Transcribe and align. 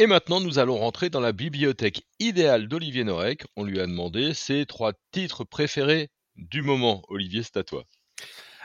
Et 0.00 0.06
maintenant, 0.06 0.40
nous 0.40 0.58
allons 0.58 0.78
rentrer 0.78 1.10
dans 1.10 1.20
la 1.20 1.32
bibliothèque 1.32 2.06
idéale 2.20 2.68
d'Olivier 2.68 3.04
Norek. 3.04 3.44
On 3.56 3.64
lui 3.64 3.80
a 3.80 3.86
demandé 3.86 4.32
ses 4.32 4.64
trois 4.64 4.94
titres 5.12 5.44
préférés 5.44 6.08
du 6.36 6.62
moment. 6.62 7.02
Olivier, 7.08 7.42
c'est 7.42 7.58
à 7.58 7.64
toi. 7.64 7.84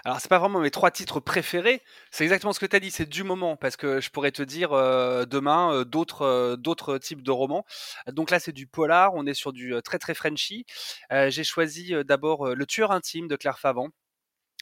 Alors, 0.06 0.22
c'est 0.22 0.30
pas 0.30 0.40
vraiment 0.40 0.62
mes 0.62 0.72
trois 0.72 0.92
titres 0.92 1.20
préférés. 1.20 1.82
C'est 2.10 2.24
exactement 2.24 2.54
ce 2.54 2.62
que 2.62 2.66
tu 2.66 2.78
as 2.78 2.80
dit, 2.80 2.90
c'est 2.90 3.10
du 3.10 3.26
moment, 3.26 3.58
parce 3.58 3.76
que 3.76 4.00
je 4.00 4.12
pourrais 4.12 4.32
te 4.32 4.44
dire 4.44 4.72
euh, 4.72 5.26
demain 5.26 5.74
euh, 5.74 5.84
d'autres 5.84 6.22
euh, 6.22 6.56
d'autres 6.56 6.98
types 7.00 7.22
de 7.22 7.32
romans. 7.32 7.66
Donc 8.08 8.32
là, 8.32 8.40
c'est 8.40 8.54
du 8.54 8.66
polar. 8.66 9.14
On 9.14 9.26
est 9.26 9.34
sur 9.34 9.52
du 9.52 9.74
très 9.84 10.00
très 10.00 10.14
Frenchy. 10.14 10.66
J'ai 11.12 11.44
choisi 11.44 11.92
d'abord 12.06 12.56
Le 12.56 12.66
Tueur 12.66 12.92
intime 12.92 13.28
de 13.28 13.36
Claire 13.36 13.60
Favant 13.60 13.90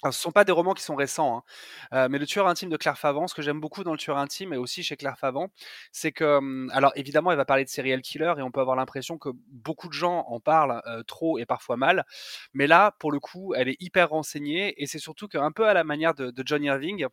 ce 0.03 0.07
ne 0.17 0.21
sont 0.21 0.31
pas 0.31 0.43
des 0.43 0.51
romans 0.51 0.73
qui 0.73 0.83
sont 0.83 0.95
récents, 0.95 1.43
hein. 1.91 2.07
mais 2.09 2.17
Le 2.17 2.25
Tueur 2.25 2.47
intime 2.47 2.69
de 2.69 2.77
Claire 2.77 2.97
Favant, 2.97 3.27
ce 3.27 3.33
que 3.33 3.41
j'aime 3.41 3.59
beaucoup 3.59 3.83
dans 3.83 3.91
Le 3.91 3.97
Tueur 3.97 4.17
intime 4.17 4.53
et 4.53 4.57
aussi 4.57 4.83
chez 4.83 4.97
Claire 4.97 5.17
Favant, 5.17 5.49
c'est 5.91 6.11
que, 6.11 6.67
alors 6.71 6.91
évidemment, 6.95 7.31
elle 7.31 7.37
va 7.37 7.45
parler 7.45 7.63
de 7.63 7.69
serial 7.69 8.01
killer 8.01 8.33
et 8.37 8.41
on 8.41 8.51
peut 8.51 8.61
avoir 8.61 8.75
l'impression 8.75 9.17
que 9.17 9.29
beaucoup 9.47 9.87
de 9.87 9.93
gens 9.93 10.25
en 10.27 10.39
parlent 10.39 10.81
trop 11.07 11.37
et 11.39 11.45
parfois 11.45 11.77
mal, 11.77 12.05
mais 12.53 12.67
là, 12.67 12.95
pour 12.99 13.11
le 13.11 13.19
coup, 13.19 13.53
elle 13.55 13.69
est 13.69 13.77
hyper 13.79 14.09
renseignée 14.09 14.81
et 14.81 14.87
c'est 14.87 14.99
surtout 14.99 15.27
qu'un 15.27 15.51
peu 15.51 15.67
à 15.67 15.73
la 15.73 15.83
manière 15.83 16.13
de, 16.13 16.31
de 16.31 16.43
John 16.45 16.63
Irving, 16.63 17.07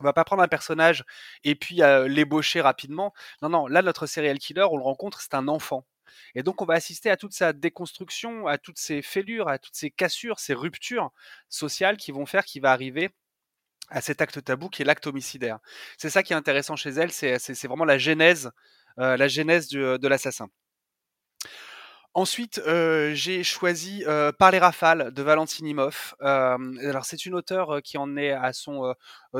on 0.00 0.04
va 0.04 0.12
pas 0.12 0.24
prendre 0.24 0.42
un 0.42 0.48
personnage 0.48 1.04
et 1.44 1.54
puis 1.54 1.80
l'ébaucher 2.08 2.60
rapidement. 2.60 3.12
Non, 3.42 3.48
non, 3.48 3.66
là, 3.66 3.82
notre 3.82 4.06
serial 4.06 4.38
killer, 4.38 4.66
on 4.70 4.76
le 4.76 4.82
rencontre, 4.82 5.20
c'est 5.20 5.34
un 5.34 5.48
enfant. 5.48 5.86
Et 6.34 6.42
donc, 6.42 6.62
on 6.62 6.64
va 6.64 6.74
assister 6.74 7.10
à 7.10 7.16
toute 7.16 7.32
sa 7.32 7.52
déconstruction, 7.52 8.46
à 8.46 8.58
toutes 8.58 8.78
ces 8.78 9.02
fêlures, 9.02 9.48
à 9.48 9.58
toutes 9.58 9.74
ces 9.76 9.90
cassures, 9.90 10.38
ces 10.38 10.54
ruptures 10.54 11.10
sociales 11.48 11.96
qui 11.96 12.12
vont 12.12 12.26
faire 12.26 12.44
qu'il 12.44 12.62
va 12.62 12.72
arriver 12.72 13.10
à 13.90 14.00
cet 14.00 14.20
acte 14.20 14.42
tabou 14.42 14.68
qui 14.68 14.82
est 14.82 14.84
l'acte 14.84 15.06
homicidaire. 15.06 15.58
C'est 15.98 16.10
ça 16.10 16.22
qui 16.22 16.32
est 16.32 16.36
intéressant 16.36 16.76
chez 16.76 16.90
elle, 16.90 17.12
c'est 17.12 17.66
vraiment 17.66 17.84
la 17.84 17.98
genèse, 17.98 18.50
euh, 18.98 19.16
la 19.16 19.28
genèse 19.28 19.68
de 19.68 20.08
l'assassin. 20.08 20.48
Ensuite, 22.16 22.58
euh, 22.58 23.12
j'ai 23.14 23.42
choisi 23.42 24.04
euh, 24.06 24.30
Par 24.30 24.52
les 24.52 24.60
rafales 24.60 25.12
de 25.12 25.22
Valentine 25.22 25.66
Imhoff. 25.66 26.14
alors, 26.20 27.04
c'est 27.04 27.26
une 27.26 27.34
auteure 27.34 27.82
qui 27.82 27.98
en 27.98 28.16
est 28.16 28.30
à 28.30 28.52
son 28.52 28.94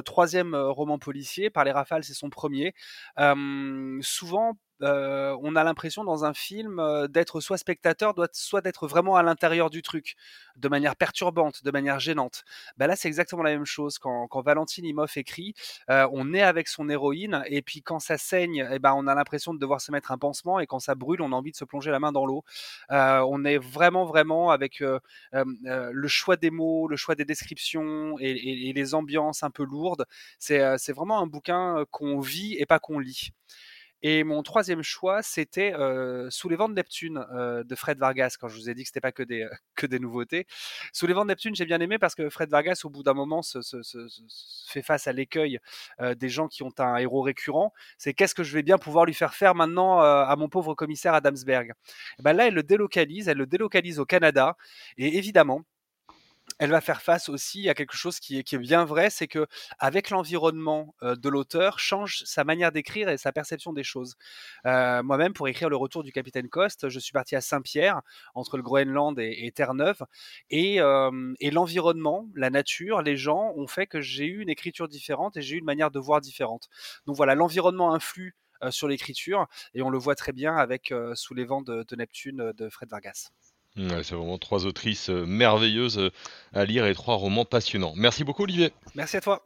troisième 0.05 0.55
roman 0.56 0.98
policier. 0.98 1.50
Par 1.50 1.64
les 1.64 1.72
rafales, 1.72 2.05
c'est 2.05 2.14
son 2.14 2.31
premier. 2.31 2.75
souvent, 4.00 4.58
on 4.80 5.56
a 5.56 5.64
l'impression 5.64 6.05
dans 6.05 6.25
un 6.25 6.34
film 6.34 6.83
d'être 7.08 7.41
soit 7.41 7.58
spectateur, 7.58 8.14
soit 8.33 8.61
d'être 8.61 8.86
vraiment 8.86 9.16
à 9.16 9.22
l'intérieur 9.22 9.70
du 9.70 9.83
truc, 9.83 10.16
de 10.56 10.69
manière 10.69 10.97
perturbante, 10.97 11.64
de 11.64 11.70
manière 11.70 12.00
gênante. 12.00 12.44
Bah 12.77 12.86
là, 12.86 12.97
c'est 12.97 13.08
exactement 13.08 13.42
la 13.42 13.50
même 13.50 13.64
chose. 13.64 13.98
Quand, 13.98 14.28
Valentine 14.42 14.84
Imhoff 14.84 15.16
écrit, 15.16 15.55
on 15.89 16.34
est 16.34 16.42
avec 16.42 16.69
son 16.69 16.89
héroïne, 16.89 17.42
et 17.47 17.62
puis 17.62 17.83
quand 17.83 17.98
ça 18.00 18.19
saigne, 18.19 18.69
eh 18.72 18.78
ben, 18.78 18.94
on 18.97 19.06
a 19.06 19.14
l'impression 19.14 19.55
de 19.55 19.58
devoir 19.58 19.81
se 19.81 19.92
mettre 19.92 20.12
un 20.12 20.19
pansement, 20.19 20.61
et 20.61 20.66
quand 20.66 20.78
ça 20.81 20.94
brûle, 20.94 21.22
on 21.22 21.33
a 21.33 21.36
envie 21.36 21.53
de 21.53 21.56
se 21.56 21.64
plonger 21.64 21.91
la 21.91 22.00
main 22.00 22.12
dans 22.12 22.27
l'eau. 22.27 22.44
on 22.91 23.44
est 23.44 23.59
vraiment, 23.59 24.05
vraiment 24.05 24.50
avec 24.50 24.83
le 25.33 26.09
choix 26.09 26.36
des 26.36 26.50
mots, 26.50 26.88
le 26.88 26.97
choix 26.97 27.14
des 27.14 27.25
descriptions 27.25 28.16
et 28.20 28.72
les 28.75 28.94
ambiances 28.94 29.42
un 29.42 29.50
peu 29.50 29.64
lourdes. 29.64 30.06
C'est 30.38 30.92
vraiment 30.92 31.20
un 31.20 31.27
bouquin 31.27 31.84
qu'on 31.91 32.20
vit 32.20 32.56
et 32.59 32.66
pas 32.66 32.78
qu'on 32.78 32.98
lit. 32.98 33.31
Et 34.06 34.22
mon 34.22 34.42
troisième 34.42 34.83
choix, 34.83 35.22
c'était 35.22 35.72
Sous 36.28 36.50
les 36.50 36.56
vents 36.56 36.69
de 36.69 36.74
Neptune 36.74 37.24
de 37.64 37.74
Fred 37.74 37.98
Vargas, 37.98 38.36
quand 38.38 38.48
je 38.48 38.56
vous 38.56 38.69
ai 38.69 38.74
dit 38.74 38.83
que 38.83 38.88
c'était 38.88 39.00
pas 39.00 39.12
que 39.12 39.22
des, 39.22 39.98
nouveautés. 39.98 40.47
Sous 40.92 41.06
les 41.06 41.14
vents 41.14 41.24
de 41.24 41.28
Neptune, 41.28 41.55
j'ai 41.55 41.64
bien 41.64 41.80
aimé 41.80 41.98
parce 41.98 42.14
que 42.14 42.28
Fred 42.28 42.50
Vargas, 42.50 42.82
au 42.84 42.91
bout 42.91 43.02
d'un 43.02 43.14
moment, 43.14 43.41
se, 43.41 43.60
fait 44.69 44.82
face 44.82 45.06
à 45.06 45.12
l'écueil 45.14 45.59
des 46.16 46.28
gens 46.28 46.48
qui 46.48 46.62
ont 46.62 46.72
un 46.78 46.97
héros 46.97 47.22
récurrent. 47.22 47.72
C'est 47.97 48.12
qu'est-ce 48.12 48.34
que 48.34 48.44
je 48.44 48.53
vais 48.53 48.62
bien 48.62 48.76
pouvoir 48.76 49.06
lui 49.06 49.15
faire 49.15 49.32
faire 49.32 49.54
maintenant 49.54 50.00
à 50.00 50.36
mon 50.36 50.50
pauvre 50.50 50.75
commissaire 50.75 51.15
Adamsberg? 51.15 51.72
Ben 52.19 52.34
Là, 52.34 52.48
elle 52.48 52.54
le 52.54 52.62
délocalise, 52.62 53.28
elle 53.28 53.38
le 53.38 53.47
délocalise 53.47 54.00
au 54.00 54.04
Canada. 54.04 54.59
Et 54.98 55.16
évidemment, 55.16 55.65
elle 56.59 56.70
va 56.70 56.81
faire 56.81 57.03
face 57.03 57.28
aussi 57.28 57.69
à 57.69 57.75
quelque 57.75 57.97
chose 57.97 58.20
qui 58.20 58.38
est, 58.38 58.59
bien 58.59 58.84
vrai, 58.84 59.10
c'est 59.10 59.26
que 59.26 59.47
avec 59.78 60.10
l'environnement 60.10 60.94
de 61.03 61.28
l'auteur 61.28 61.78
change 61.78 62.22
sa 62.25 62.44
manière 62.44 62.72
d'écrire 62.72 63.09
et 63.09 63.19
sa 63.19 63.32
perception 63.32 63.72
des 63.72 63.84
choses. 63.84 64.16
Moi-même, 64.65 65.32
pour 65.32 65.48
écrire 65.48 65.69
le 65.69 65.76
retour 65.76 66.03
du 66.03 66.12
capitaine 66.12 66.48
Coste, 66.48 66.88
je 66.88 66.98
suis 66.98 67.12
parti 67.12 67.37
à 67.37 67.41
Saint-Pierre, 67.41 68.03
entre 68.34 68.56
le 68.56 68.62
Groenland 68.62 69.19
et, 69.19 69.53
Terre-Neuve, 69.54 70.03
et, 70.50 70.76
et 70.76 71.50
l'environnement, 71.50 72.28
la 72.34 72.50
nature, 72.50 73.03
les 73.03 73.16
gens 73.16 73.53
ont 73.56 73.66
fait 73.66 73.86
que 73.86 74.00
j'ai 74.00 74.26
eu 74.26 74.41
une 74.41 74.50
écriture 74.50 74.88
différente 74.88 75.36
et 75.36 75.42
j'ai 75.42 75.56
eu 75.56 75.59
une 75.59 75.65
manière 75.65 75.91
de 75.91 75.98
voir 75.98 76.21
différente. 76.21 76.69
Donc 77.06 77.16
voilà, 77.16 77.34
l'environnement 77.34 77.92
influe 77.92 78.36
sur 78.71 78.88
l'écriture 78.88 79.47
et 79.75 79.82
on 79.82 79.91
le 79.91 79.98
voit 79.98 80.15
très 80.15 80.32
bien 80.32 80.56
avec 80.56 80.94
Sous 81.15 81.34
les 81.34 81.44
vents 81.44 81.62
de 81.62 81.97
Neptune 81.97 82.53
de 82.53 82.69
Fred 82.69 82.88
Vargas 82.88 83.31
c'est 83.76 84.14
vraiment 84.14 84.38
trois 84.38 84.66
autrices 84.66 85.10
euh, 85.10 85.26
merveilleuses 85.26 85.98
euh, 85.98 86.10
à 86.52 86.64
lire 86.64 86.86
et 86.86 86.94
trois 86.94 87.16
romans 87.16 87.44
passionnants. 87.44 87.92
Merci 87.96 88.24
beaucoup 88.24 88.44
Olivier. 88.44 88.72
Merci 88.94 89.16
à 89.16 89.20
toi. 89.20 89.42